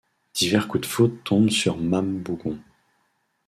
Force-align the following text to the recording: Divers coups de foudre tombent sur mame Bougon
Divers 0.33 0.67
coups 0.67 0.81
de 0.81 0.85
foudre 0.87 1.17
tombent 1.25 1.51
sur 1.51 1.77
mame 1.77 2.17
Bougon 2.23 2.57